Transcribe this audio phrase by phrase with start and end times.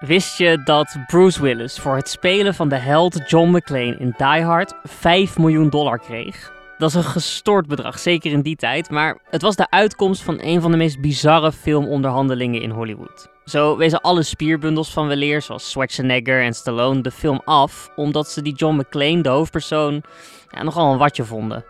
[0.00, 4.42] Wist je dat Bruce Willis voor het spelen van de held John McClane in Die
[4.42, 6.52] Hard 5 miljoen dollar kreeg?
[6.78, 10.38] Dat is een gestoord bedrag, zeker in die tijd, maar het was de uitkomst van
[10.40, 13.28] een van de meest bizarre filmonderhandelingen in Hollywood.
[13.44, 18.42] Zo wezen alle spierbundels van weleer, zoals Schwarzenegger en Stallone, de film af, omdat ze
[18.42, 20.02] die John McClane, de hoofdpersoon,
[20.50, 21.64] ja, nogal een watje vonden.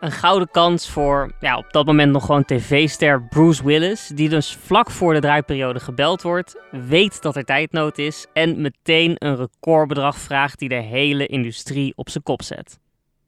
[0.00, 4.54] Een gouden kans voor ja, op dat moment nog gewoon tv-ster Bruce Willis, die dus
[4.54, 10.18] vlak voor de draaiperiode gebeld wordt, weet dat er tijdnood is en meteen een recordbedrag
[10.18, 12.78] vraagt die de hele industrie op zijn kop zet.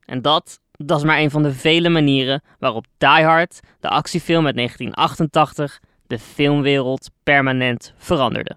[0.04, 4.46] En dat, dat is maar een van de vele manieren waarop Die Hard, de actiefilm
[4.46, 8.56] uit 1988, de filmwereld permanent veranderde.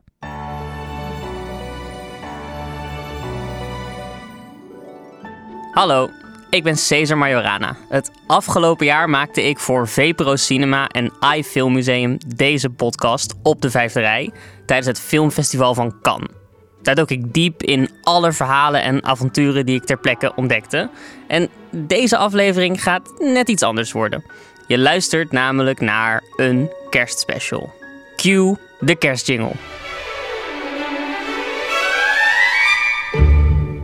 [5.71, 6.09] Hallo,
[6.51, 7.75] ik ben Cesar Majorana.
[7.89, 13.69] Het afgelopen jaar maakte ik voor VPRO Cinema en iFilm Museum deze podcast op de
[13.69, 14.31] vijfde rij
[14.65, 16.29] tijdens het filmfestival van Cannes.
[16.81, 20.89] Daar dook ik diep in alle verhalen en avonturen die ik ter plekke ontdekte.
[21.27, 24.23] En deze aflevering gaat net iets anders worden.
[24.67, 27.73] Je luistert namelijk naar een kerstspecial.
[28.15, 29.51] Cue de kerstjingle.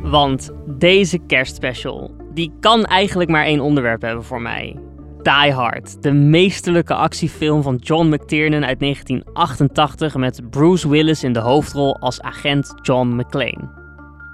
[0.10, 4.76] Want deze kerstspecial, die kan eigenlijk maar één onderwerp hebben voor mij.
[5.22, 11.40] Die Hard, de meesterlijke actiefilm van John McTiernan uit 1988 met Bruce Willis in de
[11.40, 13.70] hoofdrol als agent John McClane.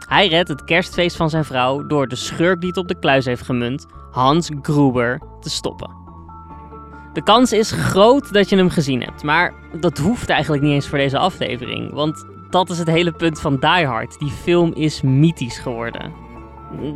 [0.08, 3.26] Hij redt het kerstfeest van zijn vrouw door de schurk die het op de kluis
[3.26, 5.90] heeft gemunt, Hans Gruber, te stoppen.
[7.14, 10.88] De kans is groot dat je hem gezien hebt, maar dat hoeft eigenlijk niet eens
[10.88, 14.20] voor deze aflevering, want dat is het hele punt van Die Hard.
[14.20, 16.14] Die film is mythisch geworden.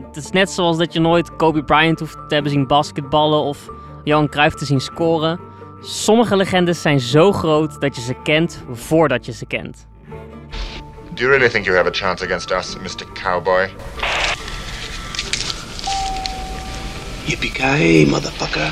[0.05, 3.69] Het is net zoals dat je nooit Kobe Bryant hoeft te hebben zien basketballen of
[4.03, 5.39] Johan Cruijff te zien scoren.
[5.81, 9.88] Sommige legendes zijn zo groot dat je ze kent voordat je ze kent.
[11.14, 13.11] Do you really think you have a chance against us, Mr.
[13.14, 13.69] Cowboy?
[17.25, 18.71] Yippee-ki-yay, motherfucker.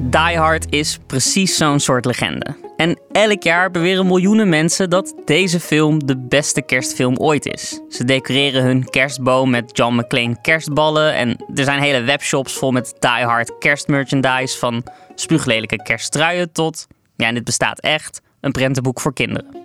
[0.00, 2.67] Die Hard is precies zo'n soort legende.
[2.78, 7.80] En elk jaar beweren miljoenen mensen dat deze film de beste kerstfilm ooit is.
[7.88, 12.94] Ze decoreren hun kerstboom met John McClane kerstballen en er zijn hele webshops vol met
[12.98, 14.82] Die Hard kerstmerchandise van
[15.14, 16.86] spuuglelijke kersttruien tot,
[17.16, 19.56] ja en dit bestaat echt, een prentenboek voor kinderen.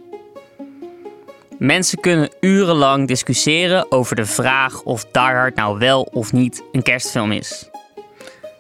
[1.57, 6.84] Mensen kunnen urenlang discussiëren over de vraag of Die Hard nou wel of niet een
[6.84, 7.69] kerstfilm is.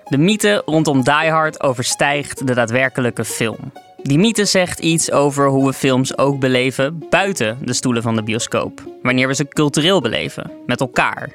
[0.09, 3.71] De mythe rondom Die Hard overstijgt de daadwerkelijke film.
[4.03, 8.23] Die mythe zegt iets over hoe we films ook beleven buiten de stoelen van de
[8.23, 8.83] bioscoop.
[9.01, 11.29] Wanneer we ze cultureel beleven, met elkaar.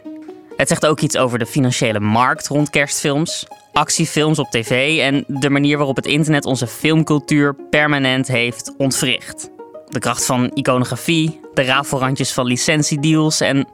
[0.56, 5.50] Het zegt ook iets over de financiële markt rond kerstfilms, actiefilms op tv en de
[5.50, 9.50] manier waarop het internet onze filmcultuur permanent heeft ontwricht.
[9.88, 13.68] De kracht van iconografie, de rafelrandjes van licentiedeals en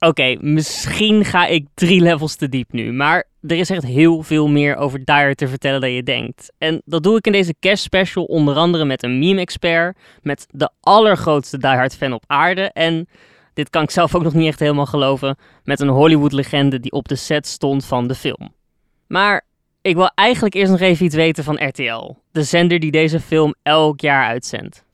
[0.00, 4.48] Oké, misschien ga ik drie levels te diep nu, maar er is echt heel veel
[4.48, 6.52] meer over Hard te vertellen dan je denkt.
[6.58, 11.58] En dat doe ik in deze kerstspecial onder andere met een meme-expert, met de allergrootste
[11.58, 13.08] Die Hard fan op aarde en,
[13.54, 17.08] dit kan ik zelf ook nog niet echt helemaal geloven, met een Hollywood-legende die op
[17.08, 18.54] de set stond van de film.
[19.06, 19.44] Maar
[19.82, 23.54] ik wil eigenlijk eerst nog even iets weten van RTL, de zender die deze film
[23.62, 24.86] elk jaar uitzendt.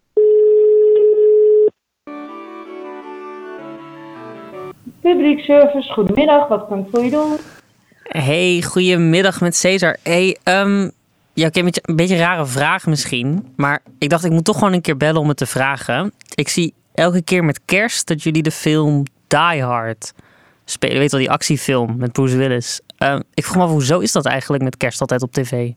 [5.05, 7.37] Public service, goedemiddag, wat kan ik voor je doen?
[8.03, 9.97] Hey, goedemiddag met Cesar.
[10.03, 10.91] Hey, um,
[11.33, 13.53] ja, ik heb een beetje, een beetje een rare vraag misschien.
[13.57, 16.13] Maar ik dacht, ik moet toch gewoon een keer bellen om het te vragen.
[16.35, 20.13] Ik zie elke keer met kerst dat jullie de film Die Hard
[20.65, 20.99] spelen.
[20.99, 22.81] Weet wel, die actiefilm met Bruce Willis.
[22.99, 25.71] Um, ik vroeg me af, hoezo is dat eigenlijk met kerst altijd op tv?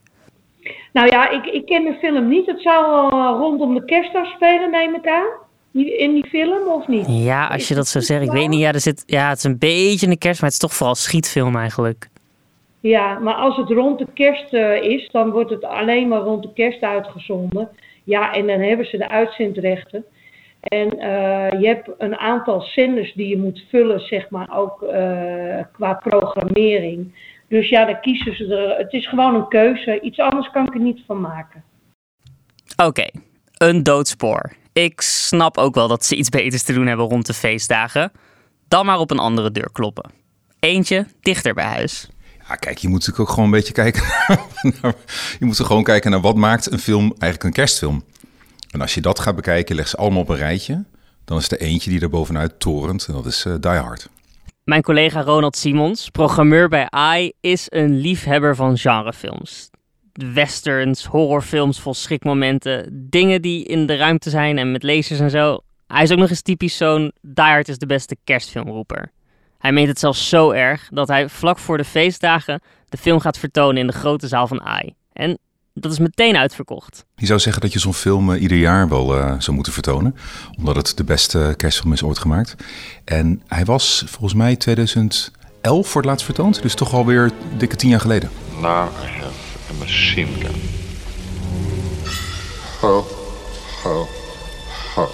[0.94, 2.46] Nou ja, ik, ik ken de film niet.
[2.46, 5.46] Het zou uh, rondom de kerst afspelen, neem ik aan.
[5.86, 7.06] In die film of niet?
[7.08, 8.24] Ja, als je dat zo zegt.
[8.24, 10.62] Ik weet niet, ja, er zit, ja, het is een beetje een kerst, maar het
[10.62, 12.10] is toch vooral schietfilm eigenlijk.
[12.80, 16.44] Ja, maar als het rond de kerst uh, is, dan wordt het alleen maar rond
[16.44, 17.70] de kerst uitgezonden.
[18.04, 20.06] Ja, en dan hebben ze de uitzendrechten.
[20.62, 25.64] En uh, je hebt een aantal zenders die je moet vullen, zeg maar, ook uh,
[25.72, 27.16] qua programmering.
[27.48, 28.78] Dus ja, dan kiezen ze er.
[28.78, 30.00] Het is gewoon een keuze.
[30.02, 31.64] Iets anders kan ik er niet van maken.
[32.76, 33.12] Oké, okay.
[33.58, 34.52] een doodspoor.
[34.78, 38.12] Ik snap ook wel dat ze iets beters te doen hebben rond de feestdagen.
[38.68, 40.12] Dan maar op een andere deur kloppen.
[40.60, 42.08] Eentje dichter bij huis.
[42.48, 44.04] Ja, kijk, je moet natuurlijk ook gewoon een beetje kijken.
[44.82, 44.94] Naar,
[45.40, 48.04] je moet er gewoon kijken naar wat maakt een film eigenlijk een kerstfilm.
[48.72, 50.84] En als je dat gaat bekijken, leg ze allemaal op een rijtje.
[51.26, 54.10] Dan is er eentje die er bovenuit torent en dat is uh, Die Hard.
[54.64, 59.70] Mijn collega Ronald Simons, programmeur bij AI, is een liefhebber van genrefilms.
[60.18, 63.08] Westerns, horrorfilms vol schrikmomenten.
[63.10, 65.60] Dingen die in de ruimte zijn en met lasers en zo.
[65.88, 69.12] Hij is ook nog eens typisch zo'n Die Hard is de beste kerstfilmroeper.
[69.58, 73.38] Hij meent het zelfs zo erg dat hij vlak voor de feestdagen de film gaat
[73.38, 74.94] vertonen in de grote zaal van AI.
[75.14, 75.38] En
[75.74, 77.06] dat is meteen uitverkocht.
[77.16, 80.16] Je zou zeggen dat je zo'n film uh, ieder jaar wel uh, zou moeten vertonen.
[80.58, 82.56] Omdat het de beste kerstfilm is ooit gemaakt.
[83.06, 85.32] En hij was volgens mij 2011
[85.62, 86.62] voor het laatst vertoond.
[86.62, 88.30] Dus toch alweer dikke tien jaar geleden.
[88.62, 89.37] Now I have
[89.70, 90.56] a machine gun.
[92.82, 93.06] Ho,
[93.84, 94.08] ho,
[94.96, 95.08] ho.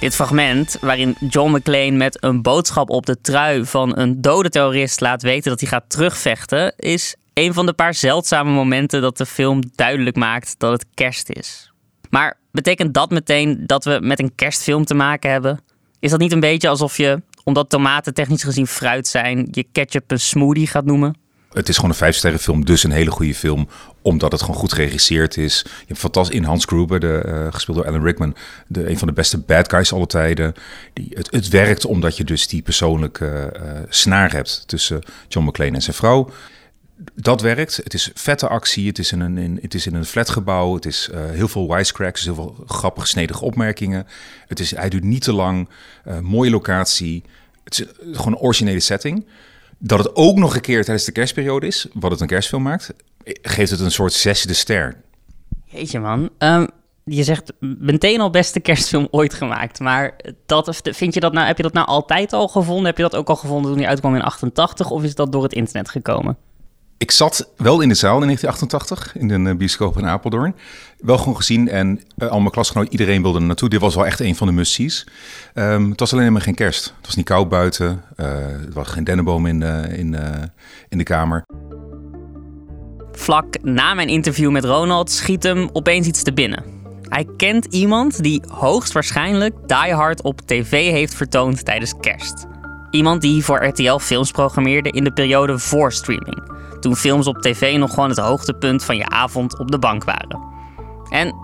[0.00, 5.00] Dit fragment, waarin John McClane met een boodschap op de trui van een dode terrorist
[5.00, 9.26] laat weten dat hij gaat terugvechten, is een van de paar zeldzame momenten dat de
[9.26, 11.72] film duidelijk maakt dat het kerst is.
[12.10, 15.60] Maar betekent dat meteen dat we met een kerstfilm te maken hebben?
[16.00, 20.10] Is dat niet een beetje alsof je, omdat tomaten technisch gezien fruit zijn, je ketchup
[20.10, 21.25] een smoothie gaat noemen?
[21.56, 23.68] Het is gewoon een vijfsterrenfilm, dus een hele goede film.
[24.02, 25.62] Omdat het gewoon goed geregisseerd is.
[25.64, 28.36] Je hebt fantastisch in Hans Gruber, de, uh, gespeeld door Alan Rickman.
[28.66, 30.54] De, een van de beste bad guys alle tijden.
[30.92, 35.74] Die, het, het werkt omdat je dus die persoonlijke uh, snaar hebt tussen John McClane
[35.74, 36.30] en zijn vrouw
[37.14, 37.76] dat werkt.
[37.76, 38.86] Het is vette actie.
[38.86, 40.74] Het is in een, in, het is in een flatgebouw.
[40.74, 44.06] Het is heel veel wisecracks, heel veel grappig snedige opmerkingen.
[44.48, 45.68] Het is, hij duurt niet te lang.
[46.20, 47.22] Mooie locatie.
[47.64, 47.86] Het is
[48.16, 49.26] gewoon een originele setting.
[49.78, 52.94] Dat het ook nog een keer tijdens de kerstperiode is, wat het een kerstfilm maakt,
[53.24, 54.96] geeft het een soort zesde ster.
[55.64, 56.30] Jeetje man.
[56.38, 56.68] Um,
[57.04, 59.80] je zegt meteen al beste kerstfilm ooit gemaakt.
[59.80, 62.86] Maar dat, vind je dat nou, heb je dat nou altijd al gevonden?
[62.86, 64.90] Heb je dat ook al gevonden toen hij uitkwam in 88?
[64.90, 66.36] Of is dat door het internet gekomen?
[66.98, 70.54] Ik zat wel in de zaal in 1988 in de bioscoop in Apeldoorn.
[70.98, 73.68] Wel gewoon gezien en uh, al mijn klasgenoten, iedereen wilde er naartoe.
[73.68, 74.78] Dit was wel echt een van de must
[75.54, 76.84] um, het was alleen maar geen kerst.
[76.96, 78.02] Het was niet koud buiten.
[78.16, 80.16] Uh, er was geen dennenboom in, uh, in,
[80.88, 81.44] in de kamer.
[83.12, 86.64] Vlak na mijn interview met Ronald schiet hem opeens iets te binnen.
[87.02, 92.46] Hij kent iemand die hoogstwaarschijnlijk Die Hard op tv heeft vertoond tijdens kerst.
[92.90, 97.76] Iemand die voor RTL films programmeerde in de periode voor streaming toen films op tv
[97.76, 100.40] nog gewoon het hoogtepunt van je avond op de bank waren.
[101.08, 101.34] En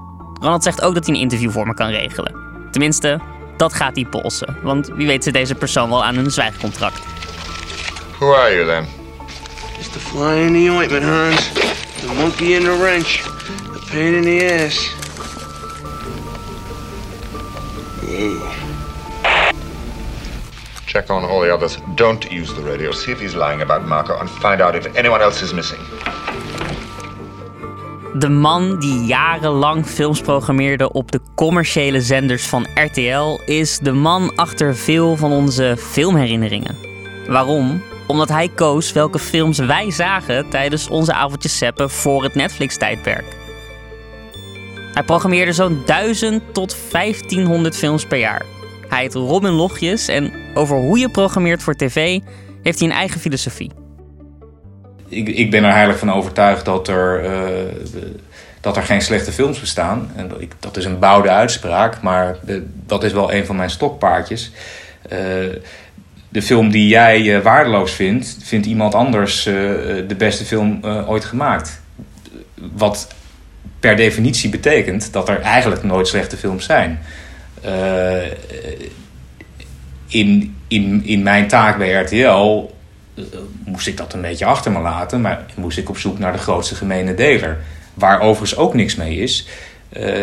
[0.40, 2.34] Ronald zegt ook dat hij een interview voor me kan regelen.
[2.70, 3.20] Tenminste,
[3.56, 7.00] dat gaat hij polsen, want wie weet zit deze persoon wel aan een zwijgcontract.
[8.18, 8.86] Who are you then?
[9.76, 11.52] Just the fly in the ointment, Hans.
[11.52, 13.22] The monkey in the wrench.
[13.72, 14.94] The pain in the ass.
[18.00, 18.71] Whoa.
[20.92, 21.78] Check on all the others.
[21.94, 22.92] Don't use the radio.
[22.92, 25.80] See if he's lying about Marco and find out if anyone else is missing.
[28.14, 34.32] De man die jarenlang films programmeerde op de commerciële zenders van RTL is de man
[34.36, 36.76] achter veel van onze filmherinneringen.
[37.26, 37.82] Waarom?
[38.06, 43.36] Omdat hij koos welke films wij zagen tijdens onze avondjes seppen voor het Netflix-tijdperk.
[44.94, 48.44] Hij programmeerde zo'n 1000 tot 1500 films per jaar.
[48.92, 52.20] Hij heet Robin Logjes en over hoe je programmeert voor tv
[52.62, 53.70] heeft hij een eigen filosofie.
[55.08, 58.02] Ik, ik ben er heilig van overtuigd dat er, uh,
[58.60, 60.12] dat er geen slechte films bestaan.
[60.16, 63.56] En dat, ik, dat is een bouwde uitspraak, maar de, dat is wel een van
[63.56, 64.50] mijn stokpaardjes.
[65.04, 65.18] Uh,
[66.28, 71.80] de film die jij waardeloos vindt, vindt iemand anders de beste film ooit gemaakt.
[72.72, 73.14] Wat
[73.80, 77.00] per definitie betekent dat er eigenlijk nooit slechte films zijn.
[77.66, 78.22] Uh,
[80.08, 82.70] in, in, in mijn taak bij RTL
[83.14, 83.24] uh,
[83.64, 86.38] moest ik dat een beetje achter me laten, maar moest ik op zoek naar de
[86.38, 87.58] grootste gemene deler.
[87.94, 89.48] Waar overigens ook niks mee is.
[89.96, 90.20] Uh,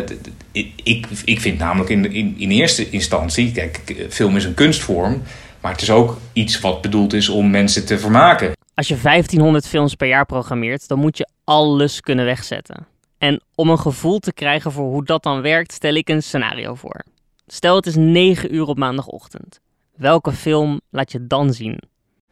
[0.83, 5.21] ik, ik vind namelijk in, in, in eerste instantie, kijk, film is een kunstvorm,
[5.61, 8.51] maar het is ook iets wat bedoeld is om mensen te vermaken.
[8.73, 12.87] Als je 1500 films per jaar programmeert, dan moet je alles kunnen wegzetten.
[13.17, 16.75] En om een gevoel te krijgen voor hoe dat dan werkt, stel ik een scenario
[16.75, 17.03] voor.
[17.51, 19.59] Stel het is 9 uur op maandagochtend.
[19.95, 21.79] Welke film laat je dan zien?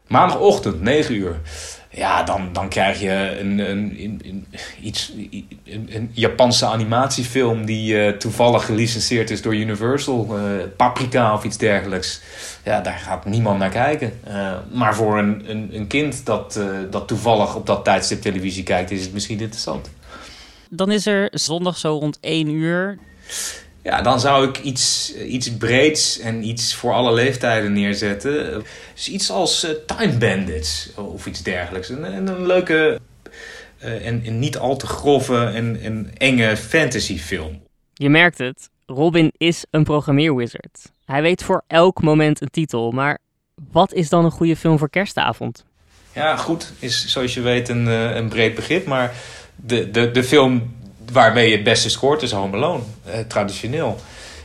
[0.08, 1.40] Maandagochtend, 9 uur.
[1.92, 4.48] Ja, dan, dan krijg je een, een, een,
[4.82, 5.14] iets,
[5.64, 10.40] een, een Japanse animatiefilm die uh, toevallig gelicenseerd is door Universal.
[10.40, 12.22] Uh, Paprika of iets dergelijks.
[12.64, 14.20] Ja, daar gaat niemand naar kijken.
[14.28, 16.60] Uh, maar voor een, een, een kind dat,
[16.90, 19.90] dat toevallig op dat tijdstip televisie kijkt, is het misschien interessant.
[20.70, 22.98] Dan is er zondag zo rond 1 uur
[23.88, 28.64] ja, dan zou ik iets, iets breeds en iets voor alle leeftijden neerzetten.
[28.94, 31.90] Dus iets als uh, Time Bandits of iets dergelijks.
[31.90, 33.00] Een, een leuke
[33.84, 37.62] uh, en, en, niet al te grove en, en enge fantasyfilm.
[37.94, 40.92] Je merkt het, Robin is een programmeerwizard.
[41.06, 43.18] Hij weet voor elk moment een titel, maar
[43.72, 45.66] wat is dan een goede film voor kerstavond?
[46.14, 49.14] Ja, goed is zoals je weet een, een breed begrip, maar
[49.56, 50.76] de, de, de film
[51.12, 52.84] waarmee je het beste scoort is Home Alone.
[53.06, 54.00] Eh, traditioneel.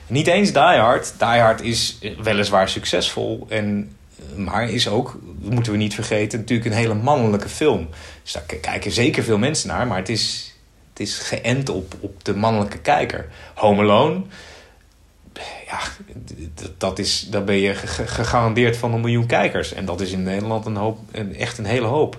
[0.07, 1.15] Niet eens Die Hard.
[1.19, 3.47] Die Hard is weliswaar succesvol.
[3.49, 3.97] En,
[4.37, 7.89] maar is ook, moeten we niet vergeten, natuurlijk een hele mannelijke film.
[8.23, 9.87] Dus daar kijken zeker veel mensen naar.
[9.87, 10.55] Maar het is,
[10.91, 13.29] het is geënt op, op de mannelijke kijker.
[13.55, 14.23] Home Alone
[15.73, 15.81] ja,
[16.79, 19.73] dat is, dan ben je gegarandeerd van een miljoen kijkers.
[19.73, 20.99] En dat is in Nederland een hoop,
[21.39, 22.19] echt een hele hoop.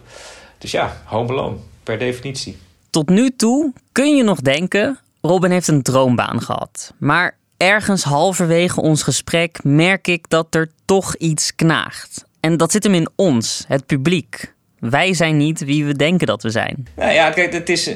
[0.57, 2.57] Dus ja, Home Alone, per definitie.
[2.93, 6.93] Tot nu toe kun je nog denken, Robin heeft een droombaan gehad.
[6.97, 12.25] Maar ergens halverwege ons gesprek merk ik dat er toch iets knaagt.
[12.39, 14.53] En dat zit hem in ons, het publiek.
[14.79, 16.87] Wij zijn niet wie we denken dat we zijn.
[16.95, 17.91] Nou ja, kijk, het is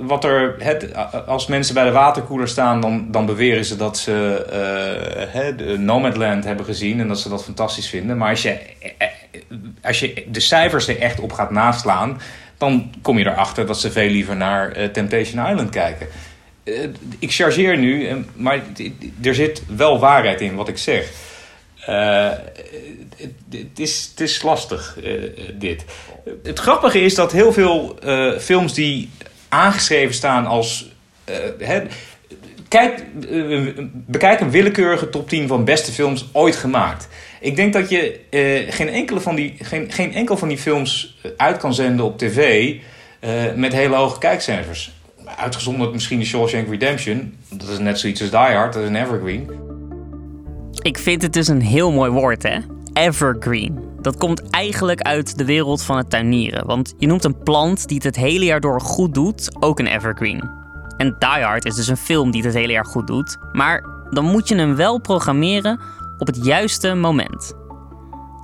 [0.00, 0.54] wat er.
[0.58, 0.94] Het,
[1.26, 4.44] als mensen bij de waterkoeler staan, dan, dan beweren ze dat ze
[5.34, 8.16] uh, de Nomadland hebben gezien en dat ze dat fantastisch vinden.
[8.16, 8.58] Maar als je,
[8.98, 9.08] eh,
[9.82, 12.20] als je de cijfers er echt op gaat naslaan,
[12.62, 16.06] dan kom je erachter dat ze veel liever naar Temptation Island kijken.
[17.18, 18.62] ik chargeer nu, maar
[19.22, 21.10] er zit wel waarheid in wat ik zeg.
[23.50, 24.98] Het, is, is lastig,
[25.54, 25.84] dit.
[26.42, 27.98] Het grappige is dat heel veel
[28.38, 29.10] films die
[29.48, 30.90] aangeschreven staan als...
[31.58, 31.82] Hè,
[32.68, 33.04] kijk,
[33.92, 37.08] bekijk een willekeurige top 10 van beste films ooit gemaakt.
[37.42, 38.20] Ik denk dat je
[38.68, 42.74] geen, enkele van die, geen, geen enkel van die films uit kan zenden op tv...
[43.56, 44.92] met hele hoge kijkcijfers.
[45.36, 47.34] Uitgezonderd misschien de Shawshank Redemption.
[47.48, 49.50] Dat is net zoiets als Die Hard, dat is een evergreen.
[50.82, 52.58] Ik vind het dus een heel mooi woord, hè?
[52.92, 53.78] Evergreen.
[54.00, 56.66] Dat komt eigenlijk uit de wereld van het tuinieren.
[56.66, 59.86] Want je noemt een plant die het het hele jaar door goed doet ook een
[59.86, 60.50] evergreen.
[60.96, 63.36] En Die Hard is dus een film die het het hele jaar goed doet.
[63.52, 65.80] Maar dan moet je hem wel programmeren
[66.22, 67.52] op het juiste moment.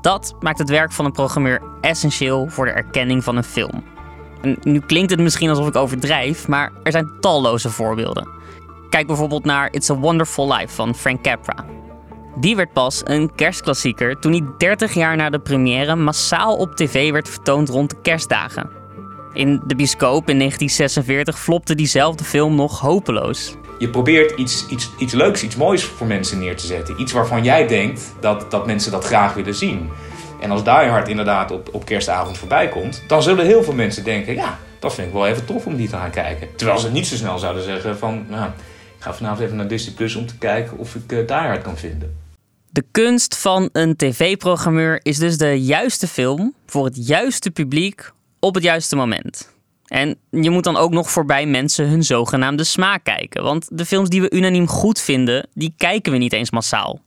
[0.00, 3.84] Dat maakt het werk van een programmeur essentieel voor de erkenning van een film.
[4.62, 8.28] Nu klinkt het misschien alsof ik overdrijf, maar er zijn talloze voorbeelden.
[8.90, 11.64] Kijk bijvoorbeeld naar It's a Wonderful Life van Frank Capra.
[12.40, 17.10] Die werd pas een kerstklassieker toen hij 30 jaar na de première massaal op tv
[17.10, 18.77] werd vertoond rond de kerstdagen.
[19.32, 23.56] In de bioscoop in 1946 flopte diezelfde film nog hopeloos.
[23.78, 27.00] Je probeert iets, iets, iets leuks, iets moois voor mensen neer te zetten.
[27.00, 29.90] Iets waarvan jij denkt dat, dat mensen dat graag willen zien.
[30.40, 34.04] En als Die Hard inderdaad op, op kerstavond voorbij komt, dan zullen heel veel mensen
[34.04, 36.48] denken: ja, dat vind ik wel even tof om die te gaan kijken.
[36.56, 38.50] Terwijl ze niet zo snel zouden zeggen: van, nou,
[38.96, 41.62] ik ga vanavond even naar Disney Plus om te kijken of ik uh, Die Hard
[41.62, 42.16] kan vinden.
[42.70, 48.54] De kunst van een tv-programmeur is dus de juiste film voor het juiste publiek op
[48.54, 49.56] het juiste moment.
[49.86, 53.42] En je moet dan ook nog voorbij mensen hun zogenaamde smaak kijken.
[53.42, 57.00] Want de films die we unaniem goed vinden, die kijken we niet eens massaal.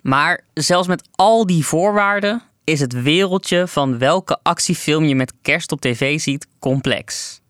[0.00, 5.72] Maar zelfs met al die voorwaarden is het wereldje van welke actiefilm je met kerst
[5.72, 7.40] op tv ziet complex.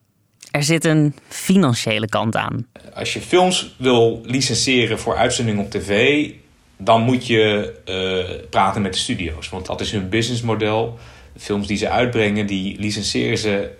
[0.50, 2.66] Er zit een financiële kant aan.
[2.94, 6.30] Als je films wil licenseren voor uitzending op tv,
[6.76, 9.48] dan moet je uh, praten met de studio's.
[9.48, 10.98] Want dat is hun businessmodel.
[11.38, 13.70] Films die ze uitbrengen, die licenseren ze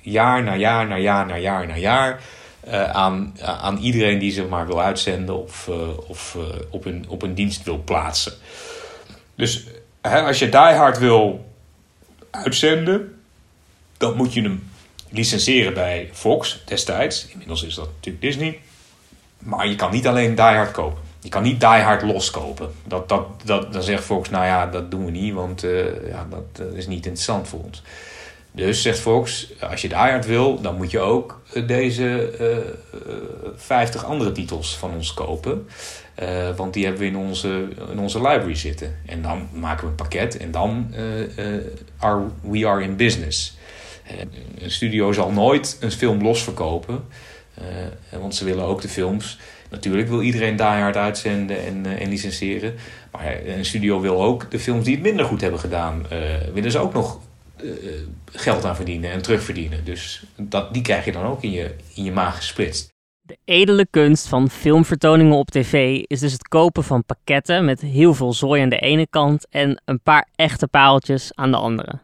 [0.00, 2.20] jaar na jaar na jaar na jaar na jaar.
[2.68, 5.76] Uh, aan, aan iedereen die ze maar wil uitzenden of, uh,
[6.08, 6.36] of
[6.70, 8.32] op, een, op een dienst wil plaatsen.
[9.34, 9.66] Dus
[10.00, 11.52] hè, als je Die Hard wil
[12.30, 13.18] uitzenden,
[13.96, 14.70] dan moet je hem
[15.08, 17.26] licenseren bij Fox destijds.
[17.26, 18.60] Inmiddels is dat natuurlijk Disney.
[19.38, 21.02] Maar je kan niet alleen Die Hard kopen.
[21.26, 22.70] Je kan niet Die Hard loskopen.
[22.84, 26.26] Dat, dat, dat, dan zegt Fox, nou ja, dat doen we niet, want uh, ja,
[26.30, 27.82] dat is niet interessant voor ons.
[28.52, 33.10] Dus zegt Fox, als je Die Hard wil, dan moet je ook eh, deze uh,
[33.56, 35.66] 50 andere titels van ons kopen.
[36.56, 38.96] Want die hebben we in onze, in onze library zitten.
[39.06, 40.94] En dan maken we een pakket en dan
[41.98, 43.56] are we are in business.
[44.58, 47.04] een studio zal nooit een film losverkopen.
[48.20, 49.38] want ze willen ook de films
[49.76, 52.74] Natuurlijk wil iedereen Die Hard uitzenden en, uh, en licenseren.
[53.12, 56.18] Maar een studio wil ook de films die het minder goed hebben gedaan, uh,
[56.54, 57.20] willen ze ook nog
[58.32, 59.84] geld aan verdienen en terugverdienen.
[59.84, 62.94] Dus dat, die krijg je dan ook in je, in je maag gesplitst.
[63.20, 68.14] De edele kunst van filmvertoningen op tv is dus het kopen van pakketten met heel
[68.14, 71.98] veel zooi aan de ene kant en een paar echte paaltjes aan de andere.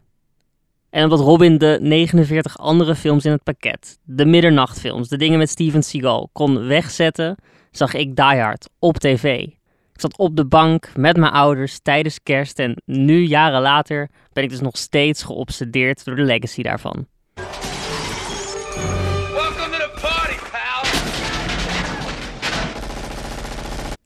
[0.90, 5.50] En omdat Robin de 49 andere films in het pakket, de middernachtfilms, de dingen met
[5.50, 7.36] Steven Seagal, kon wegzetten,
[7.72, 9.24] zag ik Die Hard op tv.
[9.92, 14.44] Ik zat op de bank met mijn ouders tijdens kerst en nu, jaren later, ben
[14.44, 17.06] ik dus nog steeds geobsedeerd door de legacy daarvan.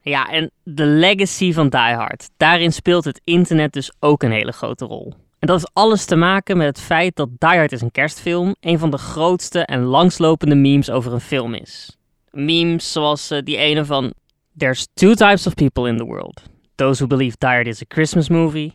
[0.00, 2.28] Ja, en de legacy van Die Hard.
[2.36, 5.14] Daarin speelt het internet dus ook een hele grote rol.
[5.38, 8.54] En dat heeft alles te maken met het feit dat Die Hard is een kerstfilm
[8.60, 11.96] een van de grootste en langslopende memes over een film is.
[12.36, 14.12] Memes zoals uh, die ene van
[14.58, 16.42] There's two types of people in the world.
[16.76, 18.72] Those who believe Hard is a Christmas movie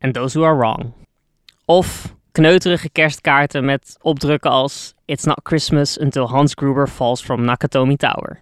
[0.00, 0.92] and those who are wrong.
[1.64, 7.96] Of kneuterige kerstkaarten met opdrukken als It's not Christmas until Hans Gruber falls from Nakatomi
[7.96, 8.40] Tower.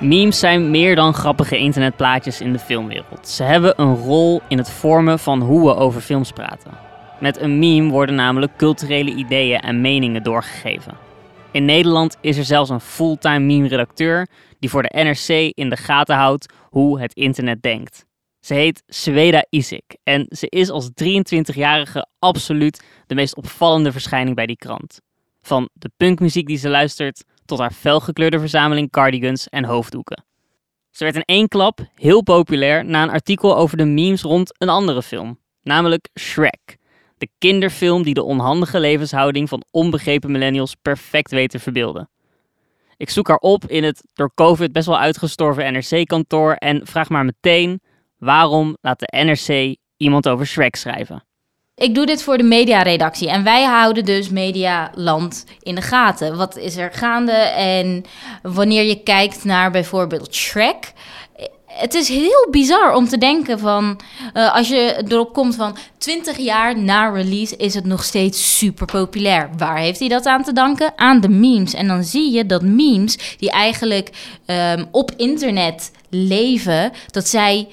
[0.00, 3.28] Memes zijn meer dan grappige internetplaatjes in de filmwereld.
[3.28, 6.70] Ze hebben een rol in het vormen van hoe we over films praten.
[7.20, 10.96] Met een meme worden namelijk culturele ideeën en meningen doorgegeven.
[11.50, 14.28] In Nederland is er zelfs een fulltime meme-redacteur
[14.58, 18.04] die voor de NRC in de gaten houdt hoe het internet denkt.
[18.40, 24.46] Ze heet Sweda Isik en ze is als 23-jarige absoluut de meest opvallende verschijning bij
[24.46, 25.00] die krant.
[25.42, 30.24] Van de punkmuziek die ze luistert tot haar felgekleurde verzameling cardigans en hoofddoeken.
[30.90, 34.68] Ze werd in één klap heel populair na een artikel over de memes rond een
[34.68, 36.76] andere film, namelijk Shrek.
[37.18, 42.10] De kinderfilm die de onhandige levenshouding van onbegrepen millennials perfect weet te verbeelden.
[42.96, 47.24] Ik zoek haar op in het door COVID best wel uitgestorven NRC-kantoor en vraag maar
[47.24, 47.80] meteen:
[48.16, 51.27] waarom laat de NRC iemand over Shrek schrijven?
[51.78, 56.36] Ik doe dit voor de mediaredactie en wij houden dus Medialand in de gaten.
[56.36, 57.32] Wat is er gaande?
[57.32, 58.04] En
[58.42, 60.92] wanneer je kijkt naar bijvoorbeeld Shrek,
[61.66, 64.00] het is heel bizar om te denken van
[64.34, 68.86] uh, als je erop komt van 20 jaar na release is het nog steeds super
[68.86, 69.50] populair.
[69.56, 70.92] Waar heeft hij dat aan te danken?
[70.96, 71.74] Aan de memes.
[71.74, 74.10] En dan zie je dat memes die eigenlijk
[74.46, 77.68] um, op internet leven, dat zij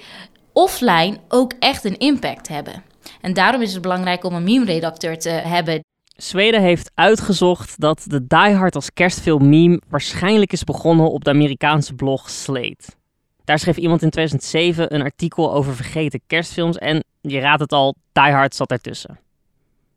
[0.53, 2.83] offline ook echt een impact hebben.
[3.21, 5.83] En daarom is het belangrijk om een meme-redacteur te hebben.
[6.15, 11.29] Zweden heeft uitgezocht dat de Die Hard als kerstfilm meme waarschijnlijk is begonnen op de
[11.29, 12.85] Amerikaanse blog Slate.
[13.43, 17.95] Daar schreef iemand in 2007 een artikel over vergeten kerstfilms en je raadt het al,
[18.11, 19.19] Die Hard zat ertussen.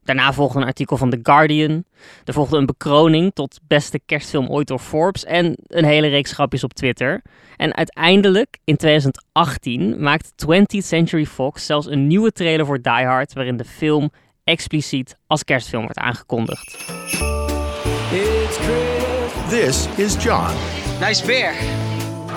[0.08, 1.84] Daarna volgde een artikel van The Guardian.
[2.24, 6.64] Er volgde een bekroning tot beste kerstfilm ooit door Forbes en een hele reeks grapjes
[6.64, 7.22] op Twitter.
[7.56, 13.32] En uiteindelijk, in 2018, maakt 20th Century Fox zelfs een nieuwe trailer voor Die Hard
[13.32, 14.10] waarin de film
[14.44, 16.76] expliciet als kerstfilm wordt aangekondigd.
[19.48, 20.52] This is John.
[21.00, 21.52] Nice beer.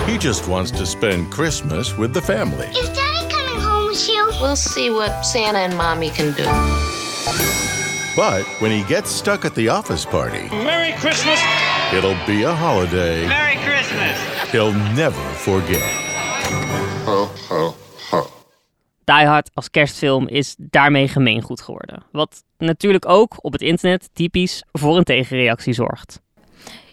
[0.06, 2.68] He just wants to spend Christmas with the family.
[2.68, 4.32] Is Daddy coming home with you?
[4.42, 6.90] We'll see what Santa and Mommy can do.
[8.16, 11.40] But when he gets stuck at the office party, Merry Christmas!
[11.94, 13.28] It'll be a holiday.
[13.28, 14.52] Merry Christmas!
[14.52, 15.82] He'll never forget.
[17.06, 17.76] Ho, ho,
[18.12, 18.28] ho.
[19.04, 22.04] Die Hard als kerstfilm is daarmee gemeengoed geworden.
[22.12, 26.22] Wat natuurlijk ook op het internet typisch voor een tegenreactie zorgt.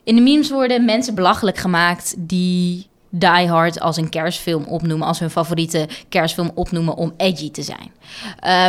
[0.04, 5.18] In de memes worden mensen belachelijk gemaakt die Die Hard als een kerstfilm opnoemen, als
[5.18, 7.92] hun favoriete kerstfilm opnoemen om edgy te zijn.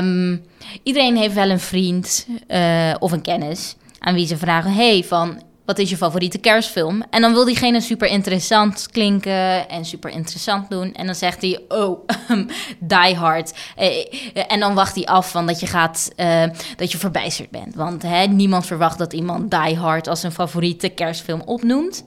[0.04, 0.44] Um,
[0.84, 5.42] iedereen heeft wel een vriend uh, of een kennis aan wie ze vragen: hey, van
[5.70, 7.04] wat is je favoriete kerstfilm?
[7.10, 10.94] En dan wil diegene super interessant klinken en super interessant doen.
[10.94, 12.08] En dan zegt hij, oh,
[12.80, 13.54] die hard.
[13.76, 14.06] Eh,
[14.48, 16.44] en dan wacht hij af van dat je gaat, uh,
[16.76, 17.76] dat je verbijsterd bent.
[17.76, 22.04] Want hè, niemand verwacht dat iemand die hard als een favoriete kerstfilm opnoemt.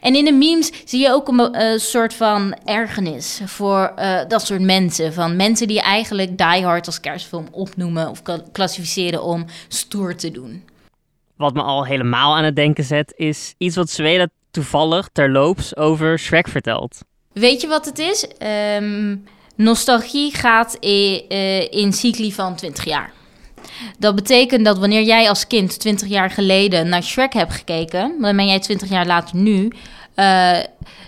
[0.00, 3.94] En in de memes zie je ook een soort van ergernis voor
[4.28, 5.12] dat soort mensen.
[5.12, 8.22] Van mensen die eigenlijk die hard als kerstfilm opnoemen of
[8.52, 10.72] klassificeren om stoer te doen.
[11.36, 16.18] Wat me al helemaal aan het denken zet, is iets wat Zweden toevallig terloops over
[16.18, 17.00] Shrek vertelt.
[17.32, 18.26] Weet je wat het is?
[18.76, 19.24] Um,
[19.56, 23.12] nostalgie gaat in, uh, in cycli van 20 jaar.
[23.98, 28.36] Dat betekent dat wanneer jij als kind 20 jaar geleden naar Shrek hebt gekeken, dan
[28.36, 29.64] ben jij 20 jaar later nu
[30.16, 30.58] uh,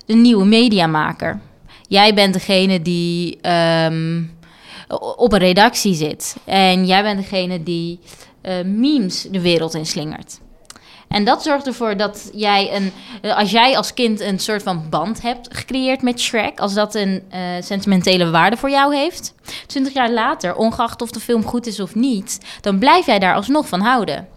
[0.06, 1.40] de nieuwe mediamaker.
[1.88, 4.36] Jij bent degene die um,
[5.16, 6.36] op een redactie zit.
[6.44, 7.98] En jij bent degene die
[8.46, 10.40] uh, memes de wereld in slingert.
[11.08, 14.86] En dat zorgt ervoor dat jij een, eh, als jij als kind een soort van
[14.90, 19.34] band hebt gecreëerd met Shrek, als dat een uh, sentimentele waarde voor jou heeft,
[19.66, 23.34] 20 jaar later, ongeacht of de film goed is of niet, dan blijf jij daar
[23.34, 24.28] alsnog van houden.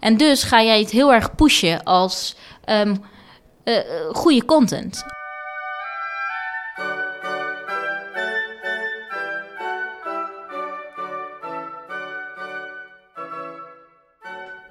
[0.00, 2.36] En dus ga jij het heel erg pushen als
[2.68, 3.02] um,
[4.12, 5.04] goede content.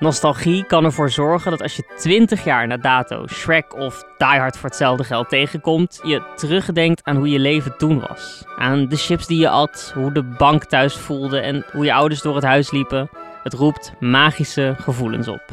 [0.03, 4.57] Nostalgie kan ervoor zorgen dat als je 20 jaar na dato Shrek of Die Hard
[4.57, 8.43] voor hetzelfde geld tegenkomt, je terugdenkt aan hoe je leven toen was.
[8.57, 12.21] Aan de chips die je at, hoe de bank thuis voelde en hoe je ouders
[12.21, 13.09] door het huis liepen.
[13.43, 15.43] Het roept magische gevoelens op.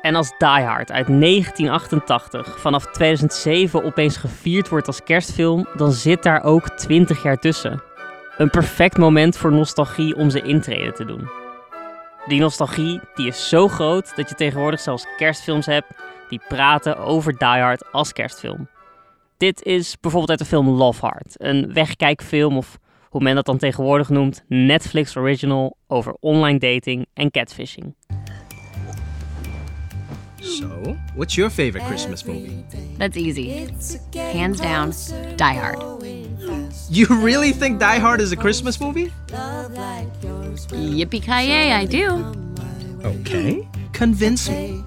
[0.00, 6.22] En als Die Hard uit 1988 vanaf 2007 opeens gevierd wordt als kerstfilm, dan zit
[6.22, 7.82] daar ook 20 jaar tussen.
[8.36, 11.41] Een perfect moment voor nostalgie om ze intreden te doen.
[12.26, 15.86] Die nostalgie die is zo groot dat je tegenwoordig zelfs kerstfilms hebt
[16.28, 18.68] die praten over Die Hard als kerstfilm.
[19.36, 23.58] Dit is bijvoorbeeld uit de film Love Hard, een wegkijkfilm of hoe men dat dan
[23.58, 27.94] tegenwoordig noemt, Netflix original over online dating en catfishing.
[30.40, 32.64] So, what's your favorite Christmas movie?
[32.98, 33.68] That's easy.
[34.32, 34.92] Hands down,
[35.36, 36.02] Die Hard.
[36.90, 39.12] You really think Die Hard is a Christmas movie?
[40.70, 41.52] Yippee ki
[41.82, 42.24] I do.
[43.04, 43.68] Okay.
[43.92, 44.84] Convince me.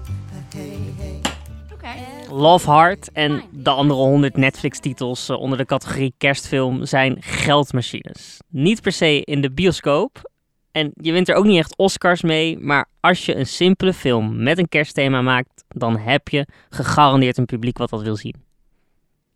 [2.30, 8.38] Love Hard en de andere 100 Netflix-titels eh, onder de categorie kerstfilm zijn geldmachines.
[8.48, 10.30] Niet per se in de bioscoop.
[10.72, 14.42] En je wint er ook niet echt Oscars mee, maar als je een simpele film
[14.42, 18.45] met een kerstthema maakt, dan heb je gegarandeerd een publiek wat dat wil zien.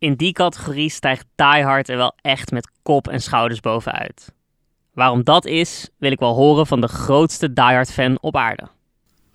[0.01, 4.33] In die categorie stijgt Die Hard er wel echt met kop en schouders bovenuit.
[4.93, 8.67] Waarom dat is, wil ik wel horen van de grootste Die Hard fan op aarde.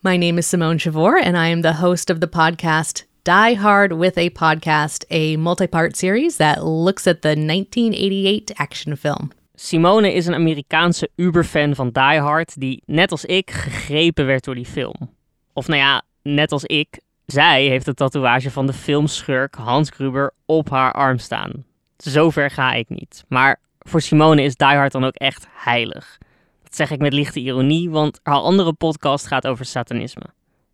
[0.00, 3.96] My name is Simone Chavor, and I am the host of the podcast Die Hard
[3.96, 9.30] with a Podcast, a multi part series that looks at the 1988 action film.
[9.54, 14.54] Simone is een Amerikaanse uberfan van Die Hard die, net als ik, gegrepen werd door
[14.54, 15.14] die film.
[15.52, 20.34] Of nou ja, net als ik, zij heeft de tatoeage van de filmschurk Hans Gruber
[20.44, 21.64] op haar arm staan.
[21.96, 23.24] Zover ga ik niet.
[23.28, 26.18] Maar voor Simone is Die Hard dan ook echt heilig.
[26.62, 30.24] Dat zeg ik met lichte ironie, want haar andere podcast gaat over satanisme.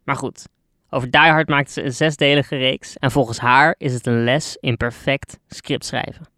[0.05, 0.47] Maar goed,
[0.91, 4.57] over Die Hard maakt ze een zesdelige reeks en volgens haar is het een les
[4.61, 6.32] in perfect scriptschrijven.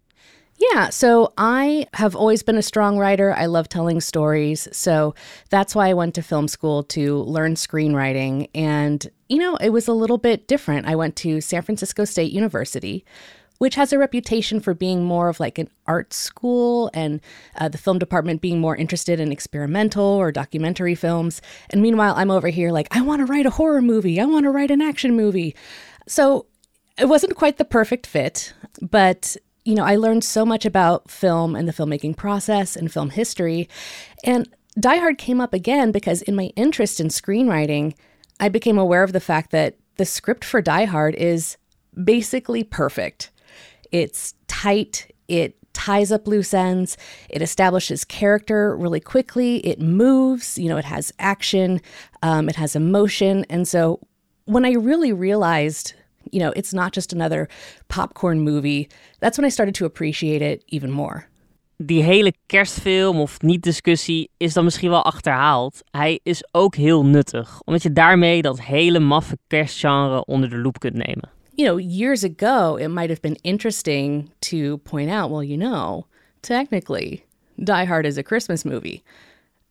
[0.57, 3.33] Yeah, so I have always been a strong writer.
[3.33, 4.69] I love telling stories.
[4.71, 5.13] So
[5.49, 8.49] that's why I went to film school to learn screenwriting.
[8.55, 10.87] And, you know, it was a little bit different.
[10.87, 13.03] I went to San Francisco State University,
[13.57, 17.19] which has a reputation for being more of like an art school and
[17.55, 21.41] uh, the film department being more interested in experimental or documentary films.
[21.69, 24.45] And meanwhile, I'm over here like, I want to write a horror movie, I want
[24.45, 25.53] to write an action movie.
[26.07, 26.45] So
[26.97, 29.35] it wasn't quite the perfect fit, but
[29.65, 33.67] you know, I learned so much about film and the filmmaking process and film history.
[34.23, 34.47] And
[34.79, 37.95] Die Hard came up again because in my interest in screenwriting,
[38.39, 41.57] I became aware of the fact that the script for Die Hard is
[42.03, 43.31] basically perfect.
[43.91, 46.97] It's tight, it ties up loose ends,
[47.29, 51.81] it establishes character really quickly, it moves, you know, it has action,
[52.21, 53.45] um, it has emotion.
[53.49, 53.99] And so
[54.45, 55.93] when I really realized
[56.31, 57.47] you know, it's not just another
[57.87, 58.87] popcorn movie.
[59.19, 61.27] That's when I started to appreciate it even more.
[61.77, 65.81] Die hele kerstfilm of niet-discussie is dan misschien wel achterhaald.
[65.91, 70.79] Hij is ook heel nuttig, omdat je daarmee dat hele maffe kerstgenre onder de loep
[70.79, 71.29] kunt nemen.
[71.55, 76.05] You know, years ago, it might have been interesting to point out, well, you know,
[76.39, 77.23] technically,
[77.63, 79.03] Die Hard is a Christmas movie.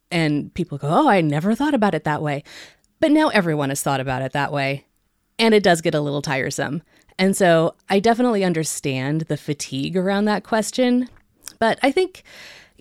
[0.09, 2.43] And people go, oh, I never thought about it that way.
[3.01, 4.85] But now everyone has thought about it that way
[5.39, 6.83] and it does get a little tiresome.
[7.19, 11.09] And so I definitely understand the fatigue around that question.
[11.59, 12.25] But I think,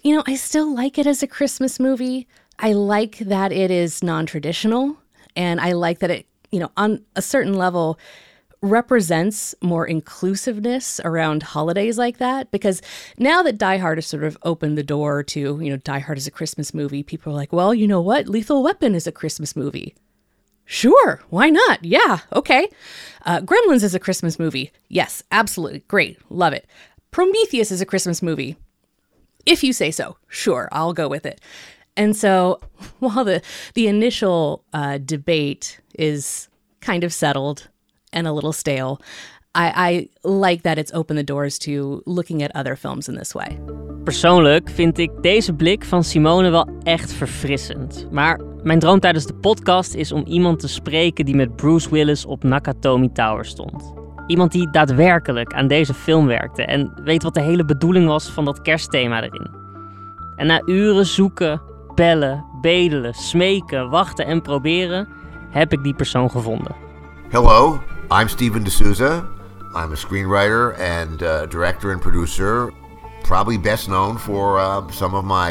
[0.04, 2.28] you know, I still like it as a Christmas movie.
[2.60, 4.98] I like that it is non traditional.
[5.36, 8.00] And I like that it, you know, on a certain level,
[8.64, 12.82] represents more inclusiveness around holidays like that because
[13.18, 16.18] now that Die Hard has sort of opened the door to, you know, Die Hard
[16.18, 18.30] is a Christmas movie, people are like, well, you know what?
[18.30, 19.94] Lethal Weapon is a Christmas movie.
[20.66, 21.84] Sure, why not?
[21.84, 22.70] Yeah, okay.
[23.26, 24.72] Uh, Gremlins is a Christmas movie.
[24.88, 25.84] Yes, absolutely.
[25.88, 26.20] Great.
[26.30, 26.68] Love it.
[27.12, 28.56] Prometheus is a Christmas movie.
[29.46, 31.42] If you say so, sure, I'll go with it.
[31.96, 32.60] And so
[33.00, 33.42] while the,
[33.76, 36.48] the initial uh, debate is
[36.82, 37.70] kind of settled
[38.12, 39.02] and a little stale,
[39.56, 43.34] I, I like that it's opened the doors to looking at other films in this
[43.34, 43.60] way.
[44.04, 48.08] Persoonlijk vind ik deze blik van Simone wel echt verfrissend.
[48.12, 52.26] Maar mijn droom tijdens de podcast is om iemand te spreken die met Bruce Willis
[52.26, 53.94] op Nakatomi Tower stond.
[54.28, 58.46] Iemand die daadwerkelijk aan deze film werkte en weet wat de hele bedoeling was van
[58.46, 59.50] dat kerstthema erin.
[60.36, 61.62] En na uren zoeken,
[61.96, 65.08] bellen, bedelen, smeken, wachten en proberen,
[65.50, 66.76] heb ik die persoon gevonden.
[67.30, 67.82] Hello,
[68.22, 69.42] I'm Steven D'Souza.
[69.76, 72.72] I'm a screenwriter and uh, director and producer,
[73.24, 75.50] probably best known for uh, some of my,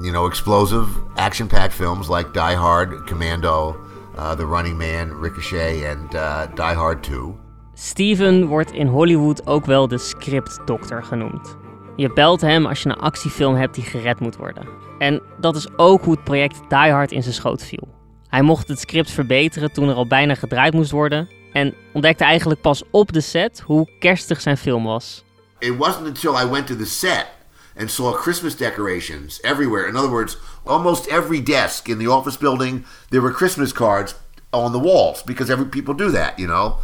[0.00, 3.76] you know, explosive, action-packed films like Die Hard, Commando,
[4.16, 7.34] uh, The Running Man, Ricochet, and uh, Die Hard 2.
[7.74, 11.56] Steven wordt in Hollywood ook wel de scriptdokter genoemd.
[11.96, 14.68] Je belt hem als je een actiefilm hebt die gered moet worden.
[14.98, 17.88] En dat is ook hoe het project Die Hard in zijn schoot viel.
[18.28, 22.60] Hij mocht het script verbeteren toen er al bijna gedraaid moest worden en ontdekte eigenlijk
[22.60, 25.24] pas op de set hoe kerstig zijn film was.
[25.58, 27.26] It wasn't until I went to the set
[27.78, 29.88] and saw Christmas decorations everywhere.
[29.88, 34.14] In other words, almost every desk in the office building, there were Christmas cards
[34.50, 36.76] on the walls because every people do that, you know.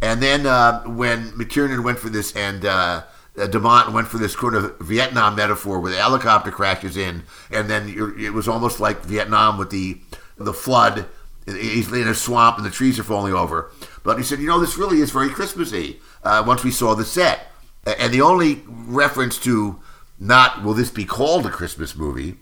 [0.00, 3.02] And then uh, when McTiernan went for this and uh,
[3.36, 7.88] Demont went for this sort of Vietnam metaphor where the helicopter crashes in, and then
[8.18, 9.98] it was almost like Vietnam with the
[10.38, 11.04] the flood.
[11.46, 13.70] He's in a swamp and the trees are falling over.
[14.06, 15.98] But he said, you know, this really is very Christmassy.
[16.22, 17.50] Uh, once we saw the set,
[17.84, 18.62] and the only
[19.02, 19.80] reference to
[20.20, 22.36] not will this be called a Christmas movie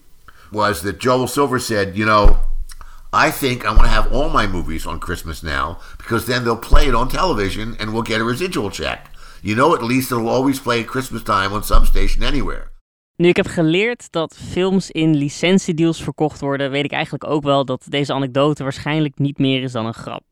[0.52, 2.36] was that Joel Silver said, you know,
[3.14, 6.68] I think I want to have all my movies on Christmas now because then they'll
[6.72, 9.10] play it on television and we'll get a residual check.
[9.42, 12.72] You know, at least it'll always play at Christmas time on some station anywhere.
[13.16, 17.64] Nu ik heb geleerd dat films in licentiedeals verkocht worden, weet ik eigenlijk ook wel
[17.64, 20.24] dat deze anekdote waarschijnlijk niet meer is dan een grap.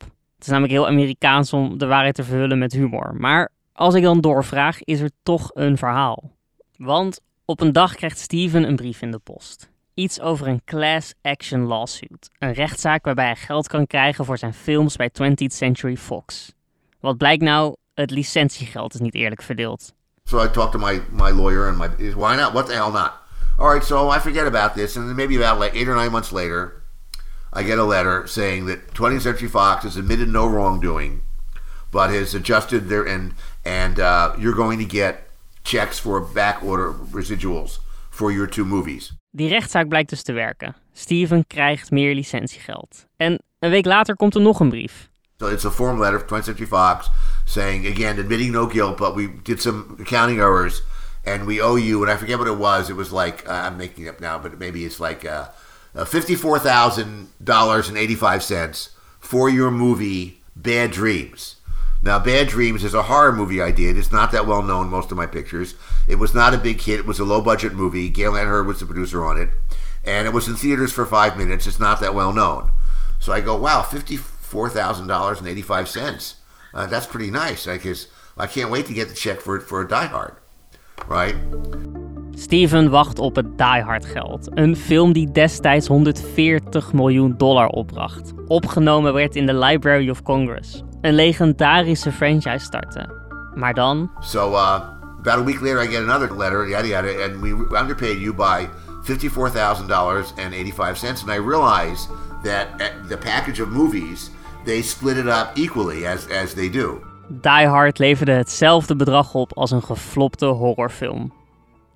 [0.43, 3.15] Het is namelijk heel Amerikaans om de waarheid te verhullen met humor.
[3.19, 6.31] Maar als ik dan doorvraag, is er toch een verhaal.
[6.77, 9.71] Want op een dag krijgt Steven een brief in de post.
[9.95, 12.31] Iets over een class action lawsuit.
[12.39, 16.53] Een rechtszaak waarbij hij geld kan krijgen voor zijn films bij 20th Century Fox.
[17.01, 17.77] Wat blijkt nou?
[17.95, 19.93] Het licentiegeld is niet eerlijk verdeeld.
[20.25, 22.53] So I talked to my, my lawyer and my why not?
[22.53, 23.13] What the hell not?
[23.59, 26.33] All right, so I forget about this, and maybe about like eight or nine months
[26.33, 26.82] later,
[27.53, 31.21] I get a letter saying that 20th Century Fox has admitted no wrongdoing,
[31.91, 33.35] but has adjusted their and
[33.65, 35.29] and uh, you're going to get
[35.63, 37.79] checks for back order residuals
[38.11, 39.13] for your two movies.
[39.31, 40.75] Die rechtszaak blijkt dus te werken.
[40.93, 43.07] Steven krijgt meer licentiegeld.
[43.17, 45.11] En een week later komt er nog een brief.
[45.39, 47.11] So it's a form letter from 20th Century Fox
[47.45, 50.83] saying again admitting no guilt, but we did some accounting errors
[51.25, 52.03] and we owe you.
[52.03, 52.89] And I forget what it was.
[52.89, 55.45] It was like uh, I'm making it up now, but maybe it's like uh,
[55.95, 61.57] uh, fifty-four thousand dollars and eighty-five cents for your movie Bad Dreams.
[62.05, 63.97] Now, Bad Dreams is a horror movie I did.
[63.97, 65.77] It's not that well known, most of my pictures.
[66.09, 66.99] It was not a big hit.
[66.99, 68.09] It was a low budget movie.
[68.09, 69.51] Gail Ann Hurd was the producer on it.
[70.05, 71.69] And it was in theaters for five minutes.
[71.69, 72.73] It's not that well known.
[73.21, 76.35] So I go, wow, $54,000.85.
[76.75, 77.69] Uh, that's pretty nice.
[77.69, 80.35] I guess I can't wait to get the check for, it for a Die Hard.
[81.07, 81.37] Right?
[82.35, 84.49] Steven wacht op het Die Hard geld.
[84.55, 88.33] Een film die destijds 140 miljoen dollar opbracht.
[88.47, 90.83] Opgenomen werd in de Library of Congress.
[91.01, 93.13] Een legendarische franchise starten.
[93.55, 94.11] Maar dan...
[94.21, 94.81] So, uh,
[95.19, 98.69] about a week later I get another letter, yada yada, and we underpaid you by
[99.05, 101.21] $54,000.85.
[101.21, 102.09] And I realize
[102.43, 102.67] that
[103.09, 104.31] the package of movies,
[104.65, 107.01] they split it up equally as, as they do.
[107.29, 111.33] Die Hard leverde hetzelfde bedrag op als een geflopte horrorfilm.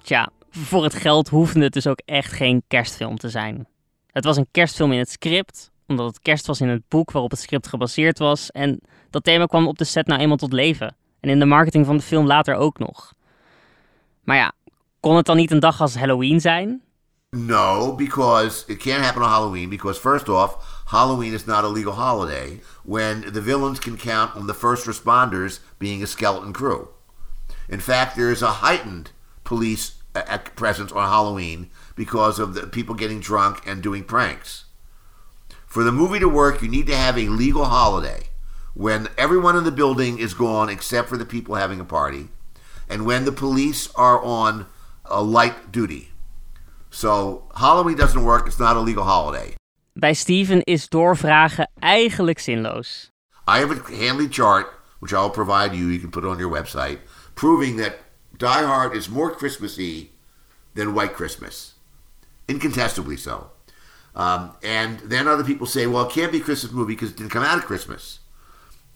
[0.07, 3.67] Tja, voor het geld hoefde het dus ook echt geen kerstfilm te zijn.
[4.11, 7.31] Het was een kerstfilm in het script, omdat het kerst was in het boek waarop
[7.31, 8.51] het script gebaseerd was.
[8.51, 10.97] En dat thema kwam op de set nou eenmaal tot leven.
[11.21, 13.13] En in de marketing van de film later ook nog.
[14.25, 14.53] Maar ja,
[15.01, 16.83] kon het dan niet een dag als Halloween zijn?
[17.31, 19.69] No, because it can't happen on Halloween.
[19.69, 24.47] Because first off, Halloween is not a legal holiday when the villains can count on
[24.47, 26.87] the first responders being a skeleton crew.
[27.69, 29.15] In fact, there is a heightened
[29.47, 34.65] police uh, presence on Halloween because of the people getting drunk and doing pranks.
[35.67, 38.29] For the movie to work, you need to have a legal holiday
[38.75, 42.29] when everyone in the building is gone except for the people having a party,
[42.89, 44.67] and when the police are on
[45.07, 46.11] a light duty.
[46.91, 49.55] So Halloween doesn't work, it's not a legal holiday.
[49.99, 53.11] Bij Steven is doorvragen eigenlijk zinloos.
[53.49, 54.67] I have a handy chart,
[54.99, 56.99] which I'll provide you, you can put on your website,
[57.35, 57.95] proving that
[58.39, 60.11] Die Hard is more Christmassy
[60.75, 61.75] than White Christmas.
[62.49, 63.51] Incontestably so.
[64.15, 67.17] Um, and then other people say, well, it can't be a Christmas movie because it
[67.17, 68.21] didn't come out of Christmas.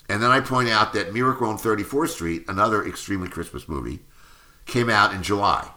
[0.09, 4.01] And then I point out that Miracle on 34th Street, another extremely Christmas movie,
[4.67, 5.71] came out in July.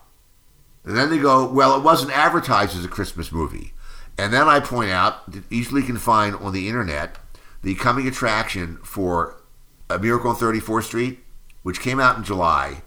[0.83, 3.73] And then they go, well, it wasn't advertised as a Christmas movie.
[4.17, 7.17] And then I point out that easily can find on the internet
[7.61, 9.41] the coming attraction for
[9.89, 11.19] A Miracle on 34th Street,
[11.63, 12.81] which came out in July.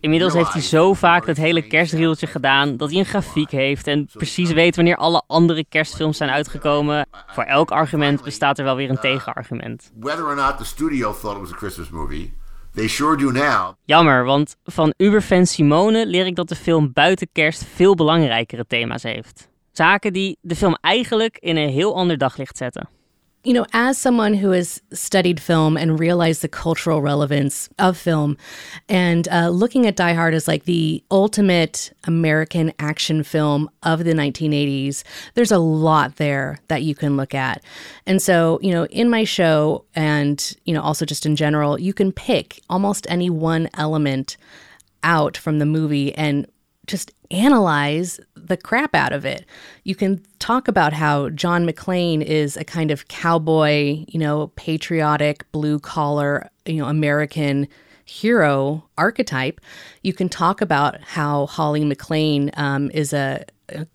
[0.00, 4.08] Inmiddels heeft hij zo vaak dat hele kerstrieltje gedaan dat hij een grafiek heeft en
[4.12, 7.08] precies weet wanneer alle andere kerstfilms zijn uitgekomen.
[7.26, 9.92] Voor elk argument bestaat er wel weer een tegenargument.
[10.00, 12.32] Whether or not the studio thought it was a Christmas movie,
[12.72, 13.74] They sure do now.
[13.84, 19.02] Jammer, want van Uberfan Simone leer ik dat de film buiten kerst veel belangrijkere thema's
[19.02, 19.48] heeft.
[19.72, 22.88] Zaken die de film eigenlijk in een heel ander daglicht zetten.
[23.42, 28.36] You know, as someone who has studied film and realized the cultural relevance of film,
[28.88, 34.12] and uh, looking at Die Hard as like the ultimate American action film of the
[34.12, 35.02] 1980s,
[35.34, 37.64] there's a lot there that you can look at.
[38.06, 41.94] And so, you know, in my show, and, you know, also just in general, you
[41.94, 44.36] can pick almost any one element
[45.02, 46.46] out from the movie and
[46.90, 49.46] just analyze the crap out of it.
[49.84, 55.50] You can talk about how John McClane is a kind of cowboy, you know, patriotic,
[55.52, 57.68] blue collar, you know, American
[58.04, 59.60] hero archetype.
[60.02, 63.44] You can talk about how Holly McClane um, is a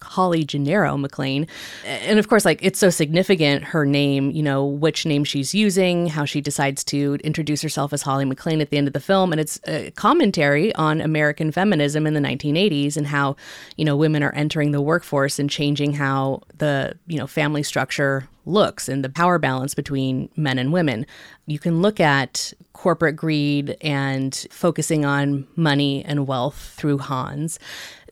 [0.02, 1.48] Holly Gennaro McLean.
[1.86, 6.08] And of course, like it's so significant, her name, you know, which name she's using,
[6.08, 9.32] how she decides to introduce herself as Holly McLean at the end of the film.
[9.32, 13.36] And it's a commentary on American feminism in the 1980s and how,
[13.78, 18.28] you know, women are entering the workforce and changing how the, you know, family structure
[18.46, 21.06] looks and the power balance between men and women.
[21.48, 27.60] You can look at corporate greed and focusing on money and wealth through Hans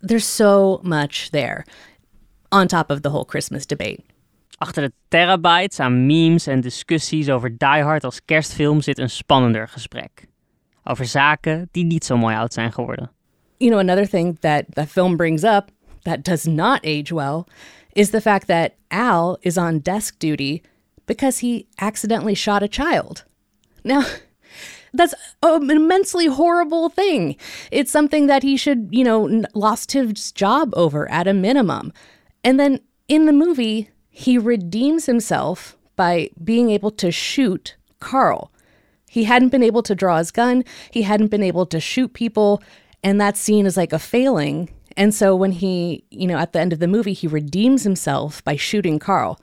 [0.03, 1.63] there's so much there
[2.51, 4.03] on top of the whole Christmas debate.
[4.57, 9.67] Achter de terabytes aan memes en discussies over Die Hard als kerstfilm zit een spannender
[9.67, 10.27] gesprek.
[10.83, 13.11] Over zaken die niet zo mooi oud zijn geworden.
[13.57, 17.45] You know, another thing that the film brings up that does not age well
[17.93, 20.61] is the fact that Al is on desk duty
[21.05, 23.25] because he accidentally shot a child.
[23.83, 24.03] Now,
[24.93, 27.36] that's an immensely horrible thing.
[27.71, 31.91] It's something that he should, you know, lost his job over at a minimum.
[32.43, 38.51] And then in the movie, he redeems himself by being able to shoot Carl.
[39.10, 42.62] He hadn't been able to draw his gun, he hadn't been able to shoot people,
[43.03, 44.69] and that scene is like a failing.
[44.95, 48.43] And so when he, you know, at the end of the movie, he redeems himself
[48.43, 49.39] by shooting Carl.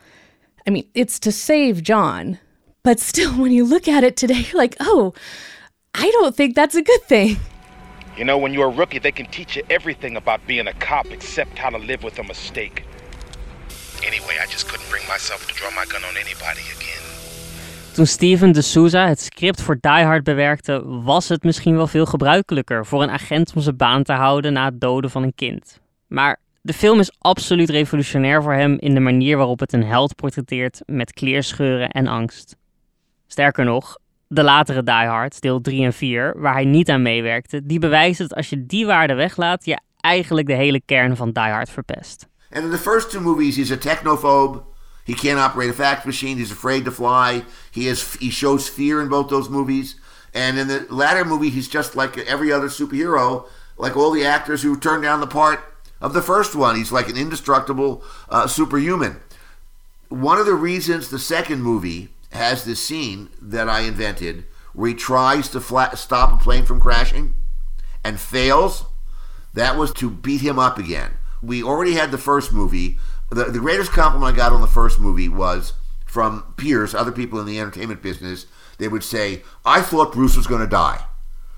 [0.66, 2.38] I mean, it's to save John,
[2.82, 5.12] but still, when you look at it today, you're like, oh,
[5.94, 7.36] I don't think that's a good thing.
[8.16, 11.06] You know, when you're a rookie, they can teach you everything about being a cop
[11.10, 12.84] except how to live with a mistake.
[14.02, 17.00] Anyway, I just couldn't bring myself to draw my gun on anybody again.
[17.94, 22.06] Toen Steven de Souza het script voor Die Hard bewerkte, was het misschien wel veel
[22.06, 25.80] gebruikelijker voor een agent om zijn baan te houden na het doden van een kind.
[26.06, 30.16] Maar de film is absoluut revolutionair voor hem in de manier waarop het een held
[30.16, 32.56] portretteert met kleerscheuren en angst.
[33.32, 33.96] Sterker nog,
[34.28, 38.28] de latere Die Hard, deel 3 en 4, waar hij niet aan meewerkte, die bewijzen
[38.28, 42.26] dat als je die waarden weglaat, je eigenlijk de hele kern van Die Hard verpest.
[42.52, 44.62] And in the first two movies, he's a technophobe.
[45.04, 46.36] He can't operate a fax machine.
[46.38, 47.44] He's afraid to fly.
[47.70, 49.96] He has he shows fear in both those movies.
[50.34, 53.44] And in the latter movie, he's just like every other superhero,
[53.76, 55.60] like all the actors who turned down the part
[56.00, 56.76] of the first one.
[56.76, 59.20] He's like an indestructible uh, superhuman.
[60.08, 64.94] One of the reasons the second movie has this scene that I invented where he
[64.94, 67.34] tries to flat, stop a plane from crashing
[68.04, 68.84] and fails.
[69.54, 71.12] That was to beat him up again.
[71.42, 72.98] We already had the first movie.
[73.30, 75.72] The, the greatest compliment I got on the first movie was
[76.06, 78.46] from peers, other people in the entertainment business.
[78.78, 81.04] They would say, I thought Bruce was going to die.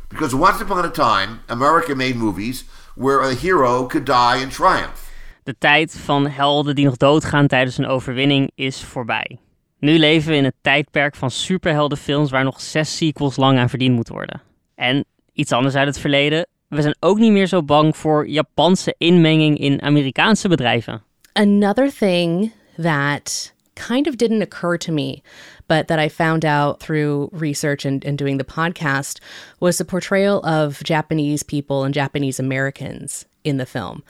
[0.08, 5.10] Because once upon a time, America made movies where a hero could die in triumph.
[5.44, 9.38] De tijd van helden die nog doodgaan tijdens een overwinning is voorbij.
[9.82, 14.08] Nu leven we in tijdperk van superheldenfilms waar nog zes sequels lang aan verdiend moet
[14.08, 14.42] worden.
[14.74, 16.46] En iets anders uit het verleden.
[16.68, 21.02] We zijn ook niet meer zo bang voor Japanse inmenging in Amerikaanse bedrijven.
[21.32, 25.22] Another thing that kind of didn't occur to me,
[25.66, 29.20] but that I found out through research and, and doing the podcast
[29.58, 34.02] was the portrayal of Japanese people and Japanese Americans in the film.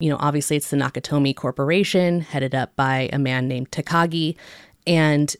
[0.00, 4.34] You know, obviously it's the Nakatomi Corporation, headed up by a man named Takagi.
[4.90, 5.36] And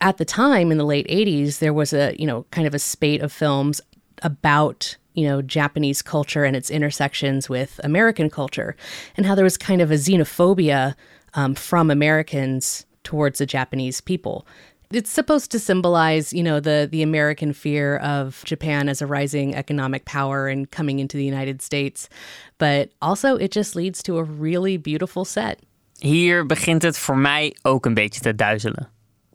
[0.00, 2.78] at the time in the late 80s, there was a, you know, kind of a
[2.78, 3.82] spate of films
[4.22, 8.74] about, you know, Japanese culture and its intersections with American culture,
[9.18, 10.94] and how there was kind of a xenophobia
[11.34, 14.46] um, from Americans towards the Japanese people.
[14.90, 19.54] It's supposed to symbolize, you know, the the American fear of Japan as a rising
[19.54, 22.08] economic power and coming into the United States,
[22.56, 25.58] but also it just leads to a really beautiful set.
[25.98, 28.93] Hier begint het voor mij ook een beetje te duizelen.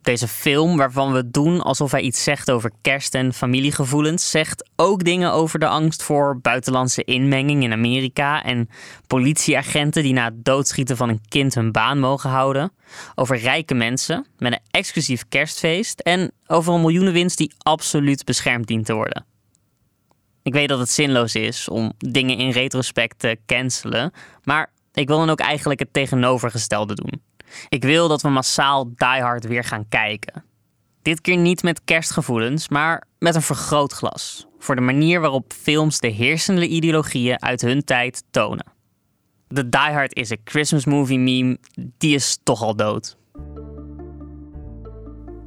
[0.10, 5.04] Deze film, waarvan we doen alsof hij iets zegt over kerst en familiegevoelens, zegt ook
[5.04, 8.70] dingen over de angst voor buitenlandse inmenging in Amerika en
[9.08, 12.72] politieagenten die na het doodschieten van een kind hun baan mogen houden,
[13.16, 18.86] over rijke mensen met een exclusief kerstfeest en over een miljoenenwinst die absoluut beschermd dient
[18.86, 19.26] te worden.
[20.44, 24.12] Ik weet dat het zinloos is om dingen in retrospect te cancelen,
[24.44, 27.29] maar ik wil dan ook eigenlijk het tegenovergestelde doen.
[27.70, 30.44] Ik wil dat we massaal Die Hard weer gaan kijken.
[31.02, 34.48] Dit keer niet met kerstgevoelens, maar met een vergrootglas.
[34.60, 38.66] Voor de manier waarop films de heersende ideologieën uit hun tijd tonen.
[39.48, 41.58] De Die Hard is a Christmas movie meme,
[41.98, 43.18] die is toch al dood.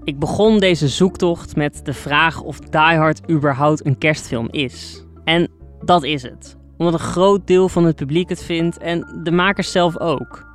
[0.05, 5.05] Ik begon deze zoektocht met de vraag of Die Hard überhaupt een kerstfilm is.
[5.25, 5.51] En
[5.85, 6.57] dat is het.
[6.77, 10.52] Omdat een groot deel van het publiek het vindt en de makers zelf ook.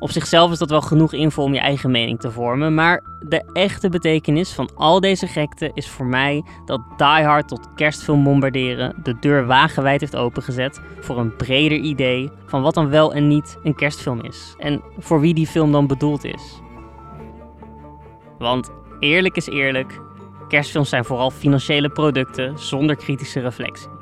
[0.00, 3.42] Op zichzelf is dat wel genoeg info om je eigen mening te vormen, maar de
[3.52, 8.94] echte betekenis van al deze gekte is voor mij dat Die Hard tot kerstfilm bombarderen
[9.02, 13.58] de deur wagenwijd heeft opengezet voor een breder idee van wat dan wel en niet
[13.62, 16.60] een kerstfilm is en voor wie die film dan bedoeld is.
[18.38, 18.70] Want
[19.00, 20.00] eerlijk is eerlijk,
[20.48, 23.97] kerstfilms zijn vooral financiële producten zonder kritische reflectie.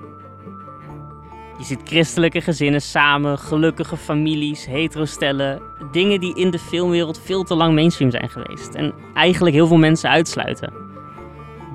[1.58, 5.62] Je ziet christelijke gezinnen samen, gelukkige families, heterostellen.
[5.92, 8.74] Dingen die in de filmwereld veel te lang mainstream zijn geweest.
[8.74, 10.72] En eigenlijk heel veel mensen uitsluiten.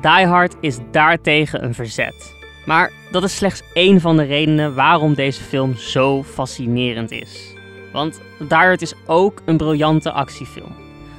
[0.02, 2.36] Die Hard is daartegen een verzet.
[2.66, 7.54] Maar dat is slechts één van de redenen waarom deze film zo fascinerend is.
[7.92, 10.76] Want Die Hard is ook een briljante actiefilm.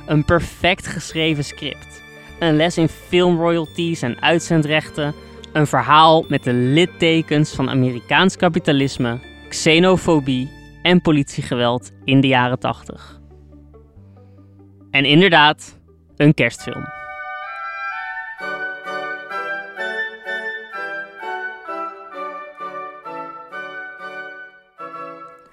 [0.07, 2.03] Een perfect geschreven script.
[2.39, 5.15] Een les in filmroyalties en uitzendrechten
[5.53, 10.51] een verhaal met de littekens van Amerikaans kapitalisme, xenofobie
[10.83, 13.21] en politiegeweld in de jaren 80.
[14.91, 15.81] En inderdaad,
[16.17, 16.85] een kerstfilm.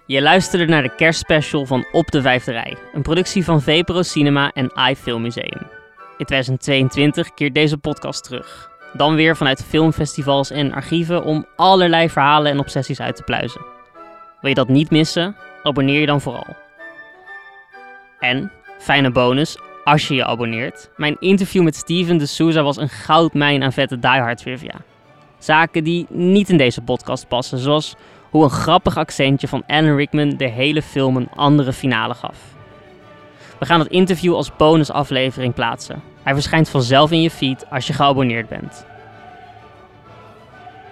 [0.06, 4.52] Je luisterde naar de kerstspecial van Op de Vijfde Rij, een productie van VPRO Cinema
[4.52, 5.68] en iFilm Museum.
[6.18, 8.79] In 2022 keert deze podcast terug.
[8.94, 13.62] Dan weer vanuit filmfestivals en archieven om allerlei verhalen en obsessies uit te pluizen.
[14.42, 15.36] Wil je dat niet missen?
[15.64, 16.56] Abonneer je dan vooral.
[18.20, 20.90] En, fijne bonus, als je je abonneert.
[20.96, 24.76] Mijn interview met Steven de Souza was een goudmijn aan vette Die Hard trivia.
[25.38, 27.96] Zaken die niet in deze podcast passen, zoals
[28.30, 32.38] hoe een grappig accentje van Alan Rickman de hele film een andere finale gaf.
[33.60, 36.02] We gaan het interview als bonusaflevering plaatsen.
[36.24, 38.86] Hij verschijnt vanzelf in je feed als je geabonneerd bent.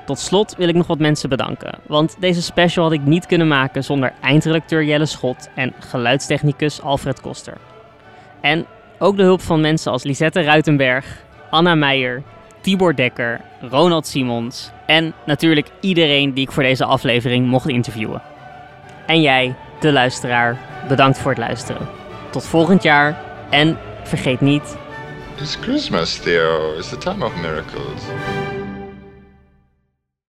[0.06, 3.48] Tot slot wil ik nog wat mensen bedanken, want deze special had ik niet kunnen
[3.48, 7.58] maken zonder eindredacteur Jelle Schot en geluidstechnicus Alfred Koster.
[8.42, 8.66] En
[9.00, 12.24] ook de hulp van mensen als Lisette Ruitenberg, Anna Meijer,
[12.62, 18.22] Tibor Dekker, Ronald Simons en natuurlijk iedereen die ik voor deze aflevering mocht interviewen.
[19.06, 20.58] En jij, de luisteraar,
[20.88, 21.88] bedankt voor het luisteren.
[22.30, 24.78] Tot volgend jaar en vergeet niet
[25.40, 26.80] It's Christmas, Theo.
[26.80, 28.47] It's the time of miracles.